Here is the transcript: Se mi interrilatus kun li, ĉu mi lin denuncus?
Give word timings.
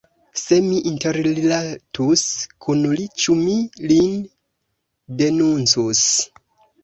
Se 0.43 0.55
mi 0.67 0.77
interrilatus 0.91 2.23
kun 2.65 2.81
li, 2.95 3.05
ĉu 3.23 3.35
mi 3.43 3.55
lin 3.91 4.17
denuncus? 5.21 6.03